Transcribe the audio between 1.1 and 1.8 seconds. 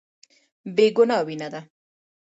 وينه ده.